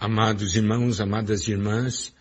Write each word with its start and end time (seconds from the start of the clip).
Amados 0.00 0.54
irmãos, 0.54 1.00
amadas 1.00 1.48
irmãs, 1.48 2.14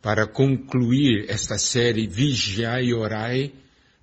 para 0.00 0.24
concluir 0.24 1.28
esta 1.28 1.58
série 1.58 2.06
Vigiai 2.06 2.84
e 2.84 2.94
Orai, 2.94 3.52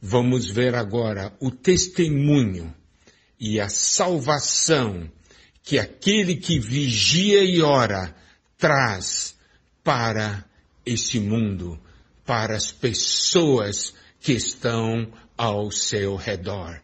vamos 0.02 0.50
ver 0.50 0.76
agora 0.76 1.34
o 1.40 1.50
testemunho 1.50 2.76
e 3.40 3.58
a 3.58 3.70
salvação 3.70 5.10
que 5.64 5.80
aquele 5.80 6.36
que 6.36 6.60
vigia 6.60 7.42
e 7.42 7.62
ora 7.62 8.14
traz 8.58 9.38
para 9.82 10.44
esse 10.86 11.18
mundo, 11.18 11.80
para 12.26 12.58
as 12.58 12.74
pessoas 12.74 13.94
que 14.20 14.34
estão 14.34 15.10
ao 15.38 15.72
seu 15.72 16.18
redor. 16.18 16.82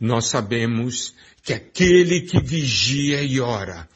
Nós 0.00 0.26
sabemos 0.26 1.14
que 1.40 1.52
aquele 1.52 2.22
que 2.22 2.42
vigia 2.42 3.22
e 3.22 3.38
ora 3.38 3.88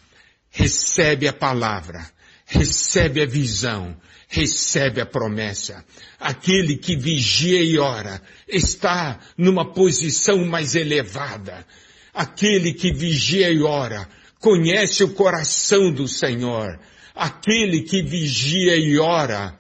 recebe 0.53 1.27
a 1.27 1.33
palavra, 1.33 2.07
recebe 2.45 3.23
a 3.23 3.27
visão, 3.27 3.97
recebe 4.29 5.01
a 5.01 5.07
promessa. 5.07 5.85
Aquele 6.21 6.77
que 6.77 6.95
vigia 6.95 7.63
e 7.63 7.79
ora 7.79 8.23
está 8.47 9.19
numa 9.37 9.73
posição 9.73 10.45
mais 10.45 10.75
elevada. 10.75 11.67
Aquele 12.15 12.75
que 12.75 12.93
vigia 12.93 13.51
e 13.51 13.63
ora 13.63 14.07
conhece 14.39 15.03
o 15.03 15.15
coração 15.15 15.91
do 15.91 16.07
Senhor. 16.07 16.79
Aquele 17.15 17.81
que 17.81 18.03
vigia 18.03 18.77
e 18.77 18.99
ora 18.99 19.59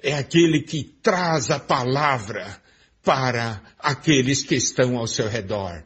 é 0.00 0.14
aquele 0.14 0.62
que 0.62 0.84
traz 1.02 1.50
a 1.50 1.58
palavra 1.58 2.62
para 3.02 3.60
aqueles 3.78 4.42
que 4.42 4.54
estão 4.54 4.96
ao 4.96 5.06
seu 5.06 5.28
redor. 5.28 5.82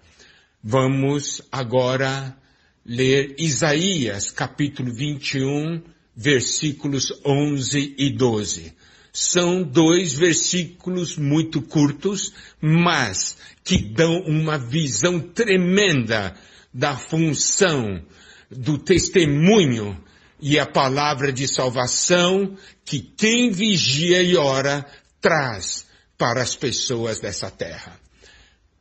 Vamos 0.62 1.40
agora 1.50 2.36
ler 2.84 3.36
Isaías 3.38 4.30
capítulo 4.30 4.92
21, 4.92 5.82
versículos 6.16 7.12
11 7.24 7.94
e 7.96 8.10
12. 8.10 8.74
São 9.12 9.62
dois 9.62 10.14
versículos 10.14 11.16
muito 11.16 11.60
curtos, 11.62 12.32
mas 12.60 13.36
que 13.62 13.78
dão 13.78 14.20
uma 14.22 14.58
visão 14.58 15.20
tremenda 15.20 16.34
da 16.72 16.96
função, 16.96 18.02
do 18.50 18.78
testemunho 18.78 20.02
e 20.40 20.58
a 20.58 20.66
palavra 20.66 21.32
de 21.32 21.46
salvação 21.46 22.56
que 22.84 23.00
quem 23.00 23.50
vigia 23.50 24.22
e 24.22 24.36
ora 24.36 24.84
traz 25.20 25.86
para 26.18 26.42
as 26.42 26.56
pessoas 26.56 27.20
dessa 27.20 27.50
terra. 27.50 28.00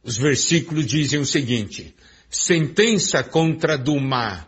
Os 0.03 0.17
versículos 0.17 0.87
dizem 0.87 1.19
o 1.19 1.25
seguinte, 1.25 1.93
sentença 2.31 3.21
contra 3.23 3.77
Dumá, 3.77 4.47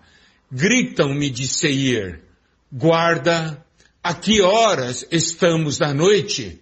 gritam-me 0.49 1.29
de 1.29 1.47
Seir, 1.47 2.23
guarda, 2.71 3.63
a 4.01 4.13
que 4.13 4.41
horas 4.41 5.05
estamos 5.11 5.77
da 5.77 5.93
noite? 5.93 6.61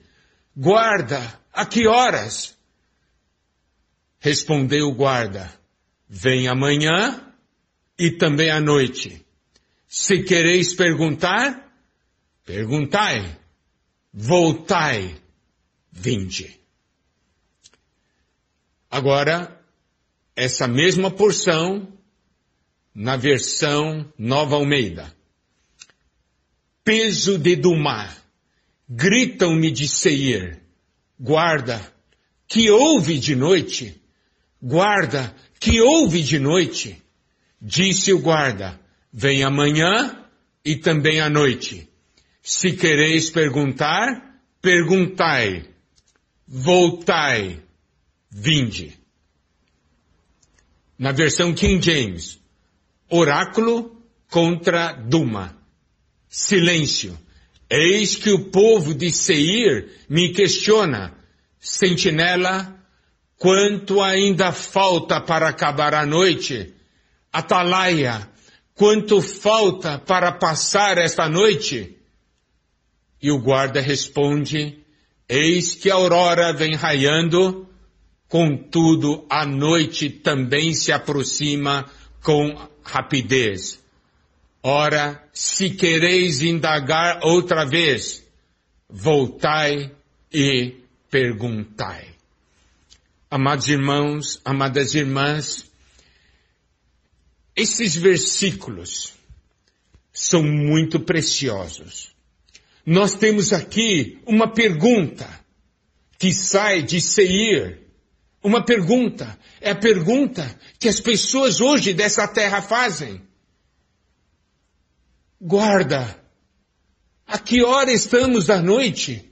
Guarda, 0.58 1.40
a 1.54 1.66
que 1.66 1.88
horas? 1.88 2.58
Respondeu 4.20 4.88
o 4.88 4.96
guarda, 4.96 5.54
vem 6.10 6.48
amanhã 6.48 7.34
e 7.98 8.12
também 8.12 8.50
à 8.50 8.60
noite. 8.60 9.26
Se 9.88 10.24
quereis 10.24 10.74
perguntar, 10.74 11.72
perguntai, 12.46 13.40
voltai, 14.14 15.16
vinde. 15.92 16.60
Agora, 18.90 19.61
essa 20.36 20.68
mesma 20.68 21.12
porção 21.12 21.88
na 22.94 23.16
versão 23.16 24.12
Nova 24.18 24.56
Almeida. 24.56 25.14
Peso 26.84 27.38
de 27.38 27.56
Dumar, 27.56 28.18
gritam-me 28.90 29.72
de 29.72 29.88
Seir, 29.88 30.62
guarda, 31.20 31.82
que 32.48 32.70
houve 32.70 33.20
de 33.20 33.36
noite, 33.36 34.02
guarda, 34.62 35.34
que 35.60 35.80
houve 35.80 36.24
de 36.24 36.40
noite. 36.40 37.02
Disse 37.62 38.12
o 38.12 38.20
guarda, 38.20 38.80
vem 39.14 39.44
amanhã 39.44 40.26
e 40.66 40.76
também 40.76 41.22
à 41.22 41.30
noite. 41.30 41.88
Se 42.42 42.74
quereis 42.74 43.30
perguntar, 43.30 44.42
perguntai. 44.60 45.70
Voltai, 46.48 47.62
vinde 48.30 49.01
na 51.02 51.12
versão 51.12 51.52
King 51.52 51.84
James, 51.84 52.40
oráculo 53.10 54.06
contra 54.30 54.92
Duma. 54.92 55.58
Silêncio. 56.30 57.18
Eis 57.68 58.16
que 58.16 58.30
o 58.30 58.52
povo 58.52 58.94
de 58.94 59.12
Seir 59.12 59.90
me 60.08 60.30
questiona, 60.30 61.12
sentinela, 61.60 62.80
quanto 63.36 64.00
ainda 64.00 64.52
falta 64.52 65.20
para 65.20 65.50
acabar 65.50 65.96
a 65.96 66.06
noite? 66.06 66.72
Atalaia, 67.34 68.30
quanto 68.76 69.24
falta 69.24 69.98
para 69.98 70.32
passar 70.32 71.00
esta 71.00 71.28
noite? 71.28 71.98
E 73.20 73.32
o 73.32 73.40
guarda 73.40 73.82
responde, 73.82 74.78
eis 75.28 75.74
que 75.74 75.90
a 75.90 75.96
aurora 75.96 76.54
vem 76.54 76.76
raiando, 76.76 77.68
Contudo, 78.32 79.26
a 79.30 79.46
noite 79.46 80.10
também 80.10 80.74
se 80.74 80.90
aproxima 80.90 81.92
com 82.24 82.56
rapidez. 82.82 83.84
Ora, 84.64 85.22
se 85.34 85.72
quereis 85.72 86.42
indagar 86.42 87.20
outra 87.26 87.66
vez, 87.66 88.24
voltai 88.90 89.92
e 90.32 90.78
perguntai. 91.10 92.08
Amados 93.30 93.68
irmãos, 93.68 94.40
amadas 94.46 94.96
irmãs, 94.96 95.70
esses 97.54 97.98
versículos 97.98 99.12
são 100.14 100.42
muito 100.42 101.02
preciosos. 101.02 102.16
Nós 102.86 103.14
temos 103.14 103.52
aqui 103.52 104.22
uma 104.26 104.48
pergunta 104.48 105.30
que 106.18 106.34
sai 106.34 106.82
de 106.82 107.02
Seir, 107.02 107.81
uma 108.44 108.64
pergunta. 108.64 109.38
É 109.60 109.72
a 109.72 109.76
pergunta 109.76 110.58
que 110.80 110.88
as 110.88 111.00
pessoas 111.00 111.62
hoje 111.62 111.94
dessa 111.94 112.28
terra 112.28 112.62
fazem. 112.62 113.22
Guarda, 115.40 116.20
a 117.28 117.38
que 117.38 117.64
hora 117.64 117.92
estamos 117.92 118.48
da 118.48 118.62
noite? 118.62 119.32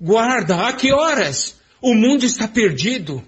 Guarda, 0.00 0.66
a 0.66 0.72
que 0.72 0.92
horas? 0.92 1.56
O 1.80 1.94
mundo 1.94 2.24
está 2.24 2.48
perdido. 2.48 3.22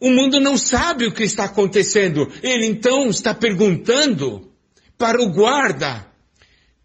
O 0.00 0.10
mundo 0.10 0.40
não 0.40 0.56
sabe 0.56 1.06
o 1.06 1.12
que 1.12 1.22
está 1.22 1.44
acontecendo. 1.44 2.30
Ele 2.42 2.66
então 2.66 3.06
está 3.08 3.34
perguntando 3.34 4.52
para 4.98 5.20
o 5.22 5.30
guarda, 5.30 6.06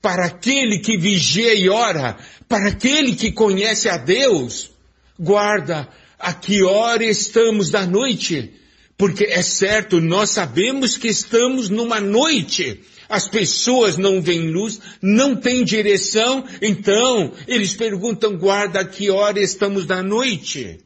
para 0.01 0.25
aquele 0.25 0.79
que 0.79 0.97
vigia 0.97 1.53
e 1.53 1.69
ora, 1.69 2.17
para 2.47 2.69
aquele 2.69 3.15
que 3.15 3.31
conhece 3.31 3.89
a 3.89 3.97
Deus. 3.97 4.71
Guarda, 5.19 5.87
a 6.21 6.33
que 6.33 6.63
hora 6.63 7.03
estamos 7.03 7.69
da 7.69 7.85
noite? 7.85 8.53
Porque 8.97 9.25
é 9.25 9.41
certo, 9.41 9.99
nós 9.99 10.29
sabemos 10.29 10.95
que 10.97 11.07
estamos 11.07 11.69
numa 11.69 11.99
noite. 11.99 12.83
As 13.09 13.27
pessoas 13.27 13.97
não 13.97 14.21
veem 14.21 14.51
luz, 14.51 14.79
não 15.01 15.35
têm 15.35 15.65
direção, 15.65 16.47
então 16.61 17.33
eles 17.47 17.73
perguntam, 17.73 18.37
guarda, 18.37 18.81
a 18.81 18.85
que 18.85 19.09
hora 19.09 19.39
estamos 19.39 19.85
da 19.85 20.01
noite? 20.01 20.85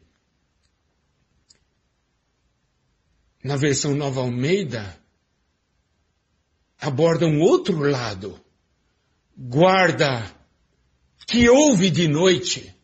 Na 3.44 3.56
versão 3.56 3.94
Nova 3.94 4.22
Almeida, 4.22 4.98
aborda 6.80 7.26
um 7.26 7.40
outro 7.40 7.78
lado. 7.78 8.40
Guarda, 9.36 10.34
que 11.26 11.48
houve 11.48 11.90
de 11.90 12.08
noite? 12.08 12.74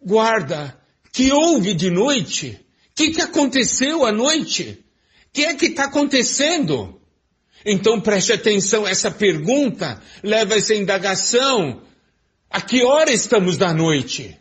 Guarda, 0.00 0.77
que 1.18 1.32
houve 1.32 1.74
de 1.74 1.90
noite? 1.90 2.64
O 2.90 2.94
que, 2.94 3.10
que 3.10 3.20
aconteceu 3.20 4.06
à 4.06 4.12
noite? 4.12 4.84
O 5.26 5.32
que 5.32 5.44
é 5.44 5.52
que 5.56 5.66
está 5.66 5.86
acontecendo? 5.86 7.02
Então 7.64 8.00
preste 8.00 8.32
atenção, 8.32 8.86
essa 8.86 9.10
pergunta 9.10 10.00
leva 10.22 10.54
essa 10.54 10.76
indagação. 10.76 11.82
A 12.48 12.60
que 12.60 12.84
hora 12.84 13.10
estamos 13.10 13.56
da 13.56 13.74
noite? 13.74 14.38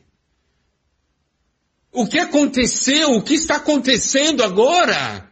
O 1.92 2.06
que 2.06 2.20
aconteceu? 2.20 3.14
O 3.14 3.24
que 3.24 3.34
está 3.34 3.56
acontecendo 3.56 4.44
agora? 4.44 5.28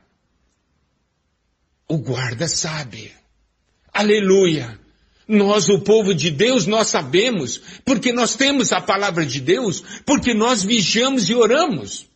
O 1.87 1.99
guarda 1.99 2.47
sabe. 2.47 3.13
Aleluia. 3.93 4.79
Nós, 5.27 5.69
o 5.69 5.79
povo 5.79 6.13
de 6.13 6.29
Deus, 6.29 6.67
nós 6.67 6.87
sabemos, 6.87 7.59
porque 7.83 8.13
nós 8.13 8.35
temos 8.35 8.71
a 8.71 8.79
palavra 8.79 9.25
de 9.25 9.41
Deus, 9.41 9.83
porque 10.05 10.33
nós 10.33 10.63
vigiamos 10.63 11.29
e 11.29 11.33
oramos. 11.33 12.07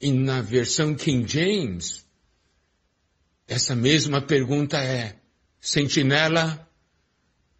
E 0.00 0.12
na 0.12 0.40
versão 0.40 0.94
King 0.94 1.26
James, 1.26 2.06
essa 3.48 3.74
mesma 3.74 4.22
pergunta 4.22 4.78
é, 4.78 5.16
sentinela, 5.60 6.68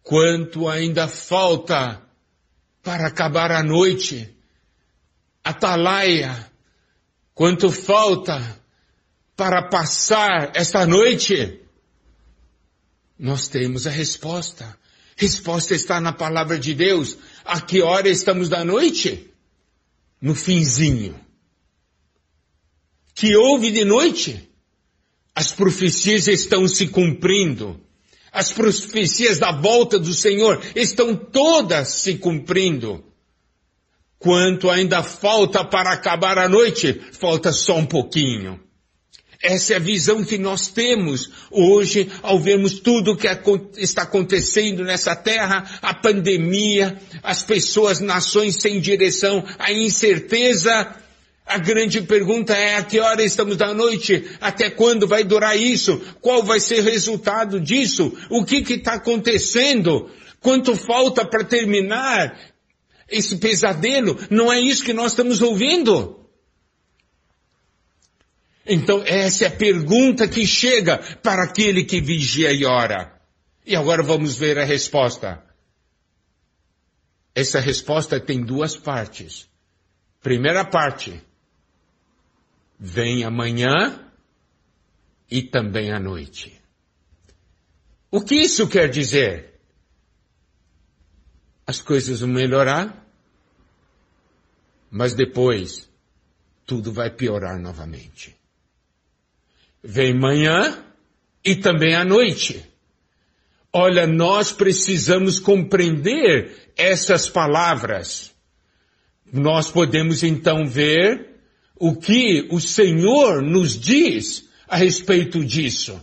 quanto 0.01 0.69
ainda 0.69 1.07
falta 1.07 2.01
para 2.81 3.07
acabar 3.07 3.51
a 3.51 3.61
noite. 3.61 4.33
Atalaia, 5.43 6.49
quanto 7.33 7.71
falta 7.71 8.59
para 9.35 9.67
passar 9.69 10.51
esta 10.55 10.85
noite? 10.85 11.61
Nós 13.19 13.49
temos 13.49 13.85
a 13.85 13.89
resposta. 13.89 14.77
Resposta 15.17 15.75
está 15.75 15.99
na 15.99 16.13
palavra 16.13 16.57
de 16.57 16.73
Deus. 16.73 17.17
A 17.43 17.59
que 17.59 17.81
hora 17.81 18.07
estamos 18.07 18.47
da 18.47 18.63
noite? 18.63 19.29
No 20.21 20.33
finzinho. 20.33 21.19
Que 23.13 23.35
houve 23.35 23.71
de 23.71 23.83
noite? 23.83 24.49
As 25.35 25.51
profecias 25.51 26.29
estão 26.29 26.65
se 26.65 26.87
cumprindo. 26.87 27.81
As 28.31 28.53
profecias 28.53 29.37
da 29.37 29.51
volta 29.51 29.99
do 29.99 30.13
Senhor 30.13 30.63
estão 30.73 31.13
todas 31.13 31.89
se 31.89 32.17
cumprindo. 32.17 33.03
Quanto 34.17 34.69
ainda 34.69 35.03
falta 35.03 35.65
para 35.65 35.91
acabar 35.91 36.37
a 36.37 36.47
noite? 36.47 36.93
Falta 37.11 37.51
só 37.51 37.77
um 37.77 37.85
pouquinho. 37.85 38.61
Essa 39.41 39.73
é 39.73 39.75
a 39.77 39.79
visão 39.79 40.23
que 40.23 40.37
nós 40.37 40.67
temos 40.67 41.31
hoje 41.49 42.11
ao 42.21 42.39
vermos 42.39 42.79
tudo 42.79 43.11
o 43.11 43.15
que 43.15 43.27
está 43.77 44.01
acontecendo 44.01 44.83
nessa 44.83 45.15
terra, 45.15 45.79
a 45.81 45.93
pandemia, 45.93 46.99
as 47.23 47.41
pessoas, 47.41 48.01
nações 48.01 48.57
sem 48.57 48.81
direção, 48.81 49.45
a 49.57 49.71
incerteza 49.71 50.93
a 51.49 51.57
grande 51.57 51.99
pergunta 52.03 52.53
é 52.53 52.75
a 52.75 52.83
que 52.83 52.99
hora 52.99 53.23
estamos 53.23 53.57
da 53.57 53.73
noite? 53.73 54.23
Até 54.39 54.69
quando 54.69 55.07
vai 55.07 55.23
durar 55.23 55.57
isso? 55.57 55.99
Qual 56.21 56.43
vai 56.43 56.59
ser 56.59 56.81
o 56.81 56.83
resultado 56.83 57.59
disso? 57.59 58.15
O 58.29 58.45
que 58.45 58.57
está 58.57 58.93
acontecendo? 58.93 60.11
Quanto 60.39 60.75
falta 60.75 61.25
para 61.25 61.43
terminar 61.43 62.39
esse 63.09 63.37
pesadelo? 63.37 64.15
Não 64.29 64.53
é 64.53 64.61
isso 64.61 64.83
que 64.83 64.93
nós 64.93 65.13
estamos 65.13 65.41
ouvindo? 65.41 66.18
Então 68.71 69.01
essa 69.03 69.45
é 69.45 69.47
a 69.47 69.51
pergunta 69.51 70.27
que 70.27 70.45
chega 70.45 70.99
para 71.23 71.43
aquele 71.43 71.83
que 71.83 71.99
vigia 71.99 72.53
e 72.53 72.63
ora. 72.63 73.19
E 73.65 73.75
agora 73.75 74.03
vamos 74.03 74.37
ver 74.37 74.59
a 74.59 74.63
resposta. 74.63 75.43
Essa 77.33 77.59
resposta 77.59 78.19
tem 78.19 78.45
duas 78.45 78.77
partes. 78.77 79.49
Primeira 80.21 80.63
parte 80.63 81.19
vem 82.79 83.23
amanhã 83.23 84.07
e 85.31 85.41
também 85.41 85.91
à 85.91 85.99
noite. 85.99 86.61
O 88.11 88.21
que 88.21 88.35
isso 88.35 88.67
quer 88.67 88.87
dizer? 88.87 89.59
As 91.65 91.81
coisas 91.81 92.19
vão 92.19 92.29
melhorar, 92.29 93.03
mas 94.91 95.15
depois 95.15 95.89
tudo 96.67 96.91
vai 96.91 97.09
piorar 97.09 97.59
novamente. 97.59 98.38
Vem 99.83 100.13
manhã 100.13 100.83
e 101.43 101.55
também 101.55 101.95
à 101.95 102.03
noite. 102.03 102.65
Olha, 103.71 104.07
nós 104.07 104.51
precisamos 104.51 105.39
compreender 105.39 106.71
essas 106.75 107.29
palavras. 107.29 108.33
Nós 109.31 109.69
podemos 109.71 110.23
então 110.23 110.65
ver 110.65 111.29
o 111.75 111.95
que 111.95 112.47
o 112.51 112.59
Senhor 112.59 113.41
nos 113.41 113.79
diz 113.79 114.49
a 114.67 114.75
respeito 114.75 115.43
disso. 115.45 116.01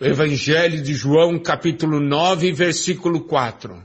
Evangelho 0.00 0.82
de 0.82 0.94
João, 0.94 1.38
capítulo 1.38 2.00
9, 2.00 2.52
versículo 2.52 3.22
4. 3.22 3.82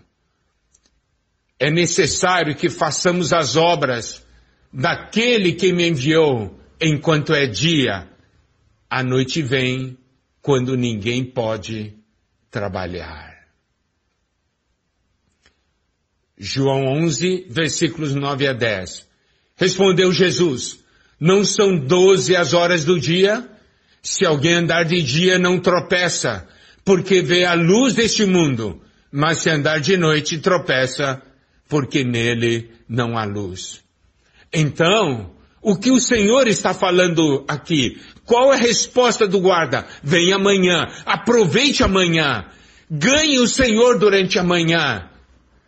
É 1.57 1.71
necessário 1.71 2.55
que 2.55 2.69
façamos 2.69 3.31
as 3.31 3.55
obras 3.55 4.25
daquele 4.73 5.53
que 5.53 5.71
me 5.71 5.87
enviou 5.87 6.59
enquanto 6.79 7.33
é 7.33 7.45
dia. 7.45 8.10
A 8.91 9.01
noite 9.01 9.41
vem 9.41 9.97
quando 10.41 10.75
ninguém 10.75 11.23
pode 11.23 11.95
trabalhar. 12.49 13.47
João 16.37 16.87
11, 16.87 17.45
versículos 17.49 18.13
9 18.13 18.47
a 18.47 18.51
10. 18.51 19.07
Respondeu 19.55 20.11
Jesus, 20.11 20.83
não 21.17 21.45
são 21.45 21.77
doze 21.77 22.35
as 22.35 22.53
horas 22.53 22.83
do 22.83 22.99
dia? 22.99 23.49
Se 24.01 24.25
alguém 24.25 24.55
andar 24.55 24.83
de 24.83 25.01
dia 25.01 25.39
não 25.39 25.57
tropeça, 25.57 26.45
porque 26.83 27.21
vê 27.21 27.45
a 27.45 27.53
luz 27.53 27.93
deste 27.93 28.25
mundo, 28.25 28.81
mas 29.09 29.37
se 29.37 29.49
andar 29.49 29.79
de 29.79 29.95
noite 29.95 30.37
tropeça, 30.39 31.21
porque 31.69 32.03
nele 32.03 32.69
não 32.89 33.17
há 33.17 33.23
luz. 33.23 33.81
Então, 34.51 35.33
o 35.61 35.77
que 35.77 35.91
o 35.91 35.99
Senhor 35.99 36.47
está 36.47 36.73
falando 36.73 37.45
aqui? 37.47 38.01
Qual 38.31 38.53
é 38.53 38.55
a 38.55 38.59
resposta 38.59 39.27
do 39.27 39.41
guarda? 39.41 39.85
Vem 40.01 40.31
amanhã, 40.31 40.87
aproveite 41.05 41.83
amanhã, 41.83 42.45
ganhe 42.89 43.37
o 43.39 43.45
Senhor 43.45 43.99
durante 43.99 44.39
a 44.39 44.43
manhã. 44.43 45.09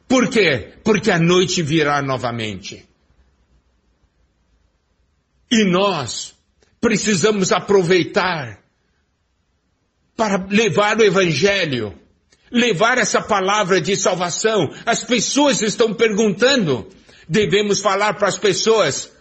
Por 0.08 0.30
quê? 0.30 0.72
Porque 0.82 1.12
a 1.12 1.20
noite 1.20 1.62
virá 1.62 2.02
novamente. 2.02 2.88
E 5.52 5.70
nós 5.70 6.34
precisamos 6.80 7.52
aproveitar 7.52 8.64
para 10.16 10.48
levar 10.50 10.98
o 11.00 11.04
Evangelho, 11.04 11.94
levar 12.50 12.98
essa 12.98 13.22
palavra 13.22 13.82
de 13.82 13.98
salvação. 13.98 14.74
As 14.86 15.04
pessoas 15.04 15.62
estão 15.62 15.94
perguntando, 15.94 16.88
devemos 17.28 17.82
falar 17.82 18.14
para 18.14 18.30
as 18.30 18.38
pessoas, 18.38 19.12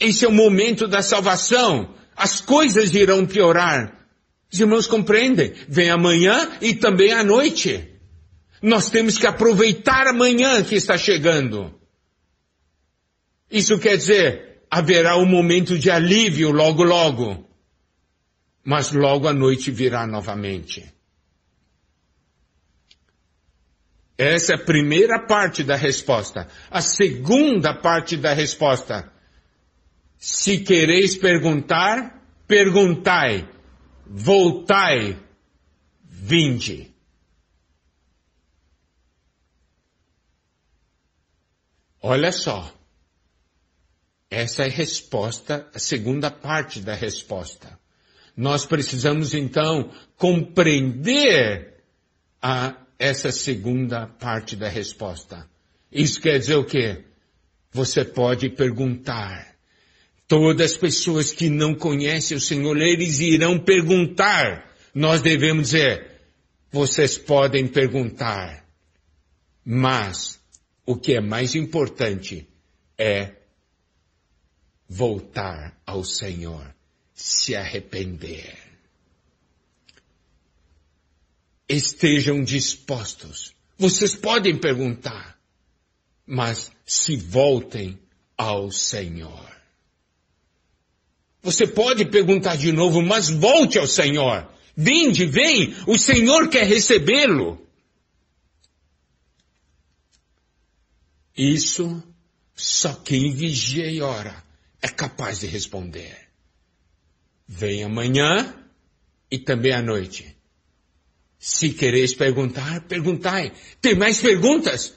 esse 0.00 0.24
é 0.24 0.28
o 0.28 0.32
momento 0.32 0.88
da 0.88 1.02
salvação, 1.02 1.98
as 2.18 2.40
coisas 2.40 2.92
irão 2.94 3.24
piorar. 3.24 3.96
Os 4.52 4.58
irmãos 4.58 4.86
compreendem? 4.86 5.54
Vem 5.68 5.88
amanhã 5.88 6.50
e 6.60 6.74
também 6.74 7.12
à 7.12 7.22
noite. 7.22 7.88
Nós 8.60 8.90
temos 8.90 9.16
que 9.16 9.26
aproveitar 9.26 10.08
amanhã 10.08 10.62
que 10.64 10.74
está 10.74 10.98
chegando. 10.98 11.72
Isso 13.50 13.78
quer 13.78 13.96
dizer, 13.96 14.64
haverá 14.68 15.16
um 15.16 15.26
momento 15.26 15.78
de 15.78 15.90
alívio 15.90 16.50
logo 16.50 16.82
logo, 16.82 17.48
mas 18.64 18.92
logo 18.92 19.28
a 19.28 19.32
noite 19.32 19.70
virá 19.70 20.06
novamente. 20.06 20.92
Essa 24.18 24.54
é 24.54 24.56
a 24.56 24.64
primeira 24.64 25.20
parte 25.20 25.62
da 25.62 25.76
resposta. 25.76 26.48
A 26.68 26.82
segunda 26.82 27.72
parte 27.72 28.16
da 28.16 28.32
resposta. 28.32 29.12
Se 30.18 30.58
quereis 30.58 31.16
perguntar, 31.16 32.22
perguntai. 32.46 33.48
Voltai, 34.04 35.16
vinde. 36.02 36.92
Olha 42.02 42.32
só. 42.32 42.74
Essa 44.30 44.64
é 44.64 44.66
a 44.66 44.70
resposta, 44.70 45.68
a 45.74 45.78
segunda 45.78 46.30
parte 46.30 46.80
da 46.80 46.94
resposta. 46.94 47.78
Nós 48.36 48.66
precisamos 48.66 49.34
então 49.34 49.90
compreender 50.16 51.82
a, 52.42 52.76
essa 52.98 53.32
segunda 53.32 54.06
parte 54.06 54.54
da 54.54 54.68
resposta. 54.68 55.48
Isso 55.90 56.20
quer 56.20 56.38
dizer 56.38 56.56
o 56.56 56.64
quê? 56.64 57.04
Você 57.72 58.04
pode 58.04 58.50
perguntar. 58.50 59.57
Todas 60.28 60.72
as 60.72 60.76
pessoas 60.76 61.32
que 61.32 61.48
não 61.48 61.74
conhecem 61.74 62.36
o 62.36 62.40
Senhor, 62.40 62.76
eles 62.76 63.18
irão 63.18 63.58
perguntar. 63.58 64.76
Nós 64.94 65.22
devemos 65.22 65.70
dizer, 65.70 66.20
vocês 66.70 67.16
podem 67.16 67.66
perguntar. 67.66 68.62
Mas, 69.64 70.38
o 70.84 70.96
que 70.96 71.14
é 71.14 71.20
mais 71.20 71.54
importante 71.54 72.46
é 72.98 73.36
voltar 74.86 75.80
ao 75.86 76.04
Senhor, 76.04 76.74
se 77.14 77.56
arrepender. 77.56 78.56
Estejam 81.66 82.42
dispostos. 82.44 83.54
Vocês 83.78 84.14
podem 84.14 84.58
perguntar, 84.58 85.38
mas 86.26 86.70
se 86.84 87.16
voltem 87.16 87.98
ao 88.36 88.70
Senhor. 88.70 89.57
Você 91.42 91.66
pode 91.66 92.04
perguntar 92.04 92.56
de 92.56 92.72
novo, 92.72 93.00
mas 93.02 93.28
volte 93.30 93.78
ao 93.78 93.86
Senhor. 93.86 94.48
Vinde, 94.76 95.26
vem, 95.26 95.74
o 95.86 95.98
Senhor 95.98 96.48
quer 96.48 96.66
recebê-lo. 96.66 97.60
Isso 101.36 102.02
só 102.54 102.92
quem 102.94 103.32
vigia 103.32 103.90
e 103.90 104.00
ora 104.00 104.42
é 104.82 104.88
capaz 104.88 105.40
de 105.40 105.46
responder. 105.46 106.16
Vem 107.46 107.84
amanhã 107.84 108.54
e 109.30 109.38
também 109.38 109.72
à 109.72 109.80
noite. 109.80 110.36
Se 111.38 111.70
quereis 111.70 112.14
perguntar, 112.14 112.82
perguntai. 112.82 113.52
Tem 113.80 113.94
mais 113.94 114.20
perguntas? 114.20 114.94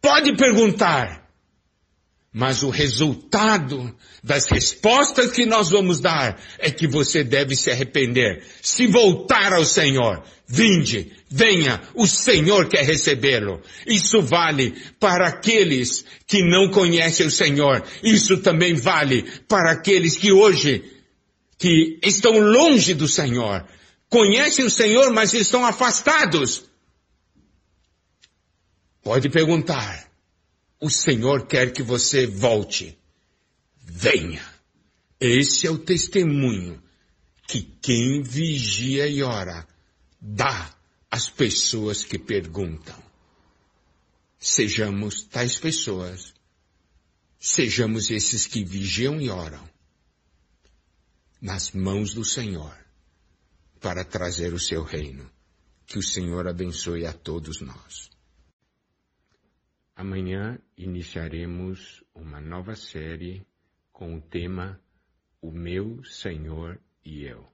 Pode 0.00 0.36
perguntar. 0.36 1.27
Mas 2.32 2.62
o 2.62 2.68
resultado 2.68 3.94
das 4.22 4.46
respostas 4.46 5.32
que 5.32 5.46
nós 5.46 5.70
vamos 5.70 5.98
dar 5.98 6.38
é 6.58 6.70
que 6.70 6.86
você 6.86 7.24
deve 7.24 7.56
se 7.56 7.70
arrepender, 7.70 8.44
se 8.62 8.86
voltar 8.86 9.52
ao 9.52 9.64
Senhor. 9.64 10.22
Vinde, 10.46 11.12
venha, 11.28 11.80
o 11.94 12.06
Senhor 12.06 12.68
quer 12.68 12.84
recebê-lo. 12.84 13.62
Isso 13.86 14.22
vale 14.22 14.74
para 15.00 15.28
aqueles 15.28 16.04
que 16.26 16.42
não 16.42 16.70
conhecem 16.70 17.26
o 17.26 17.30
Senhor. 17.30 17.82
Isso 18.02 18.38
também 18.38 18.74
vale 18.74 19.22
para 19.46 19.72
aqueles 19.72 20.16
que 20.16 20.30
hoje, 20.30 20.84
que 21.58 21.98
estão 22.02 22.38
longe 22.38 22.94
do 22.94 23.08
Senhor. 23.08 23.66
Conhecem 24.08 24.64
o 24.64 24.70
Senhor, 24.70 25.12
mas 25.12 25.34
estão 25.34 25.64
afastados. 25.64 26.64
Pode 29.02 29.28
perguntar. 29.28 30.07
O 30.80 30.88
Senhor 30.88 31.46
quer 31.46 31.72
que 31.72 31.82
você 31.82 32.26
volte. 32.26 32.96
Venha. 33.76 34.44
Esse 35.18 35.66
é 35.66 35.70
o 35.70 35.78
testemunho 35.78 36.80
que 37.48 37.62
quem 37.62 38.22
vigia 38.22 39.08
e 39.08 39.22
ora 39.22 39.66
dá 40.20 40.72
às 41.10 41.28
pessoas 41.28 42.04
que 42.04 42.18
perguntam. 42.18 43.02
Sejamos 44.38 45.22
tais 45.22 45.58
pessoas. 45.58 46.34
Sejamos 47.40 48.10
esses 48.10 48.46
que 48.46 48.64
vigiam 48.64 49.20
e 49.20 49.30
oram 49.30 49.68
nas 51.40 51.70
mãos 51.72 52.12
do 52.14 52.24
Senhor 52.24 52.76
para 53.80 54.04
trazer 54.04 54.52
o 54.52 54.58
seu 54.58 54.82
reino. 54.82 55.28
Que 55.86 55.98
o 55.98 56.02
Senhor 56.02 56.46
abençoe 56.46 57.06
a 57.06 57.12
todos 57.12 57.60
nós. 57.60 58.10
Amanhã 59.98 60.56
iniciaremos 60.76 62.04
uma 62.14 62.40
nova 62.40 62.76
série 62.76 63.44
com 63.90 64.14
o 64.14 64.20
tema 64.20 64.80
O 65.42 65.50
meu 65.50 66.04
Senhor 66.04 66.80
e 67.04 67.24
eu. 67.24 67.44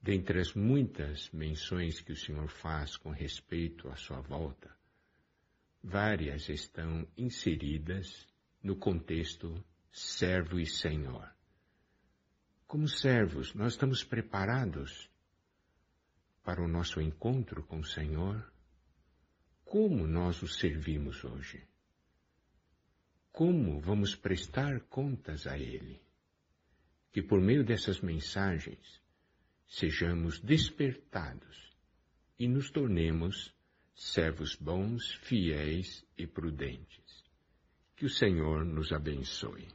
Dentre 0.00 0.38
as 0.38 0.54
muitas 0.54 1.28
menções 1.32 2.00
que 2.00 2.12
o 2.12 2.16
Senhor 2.16 2.48
faz 2.48 2.96
com 2.96 3.10
respeito 3.10 3.88
à 3.88 3.96
sua 3.96 4.20
volta, 4.20 4.70
várias 5.82 6.48
estão 6.48 7.04
inseridas 7.16 8.28
no 8.62 8.76
contexto 8.76 9.52
servo 9.90 10.60
e 10.60 10.66
senhor. 10.66 11.28
Como 12.68 12.86
servos, 12.86 13.52
nós 13.52 13.72
estamos 13.72 14.04
preparados 14.04 15.10
para 16.44 16.62
o 16.62 16.68
nosso 16.68 17.00
encontro 17.00 17.64
com 17.64 17.80
o 17.80 17.84
Senhor? 17.84 18.48
Como 19.70 20.04
nós 20.04 20.42
o 20.42 20.48
servimos 20.48 21.22
hoje? 21.22 21.64
Como 23.30 23.80
vamos 23.80 24.16
prestar 24.16 24.80
contas 24.88 25.46
a 25.46 25.56
Ele? 25.56 26.02
Que 27.12 27.22
por 27.22 27.40
meio 27.40 27.64
dessas 27.64 28.00
mensagens 28.00 29.00
sejamos 29.68 30.40
despertados 30.40 31.72
e 32.36 32.48
nos 32.48 32.68
tornemos 32.72 33.54
servos 33.94 34.56
bons, 34.56 35.14
fiéis 35.22 36.04
e 36.18 36.26
prudentes. 36.26 37.24
Que 37.94 38.06
o 38.06 38.10
Senhor 38.10 38.64
nos 38.64 38.90
abençoe. 38.90 39.68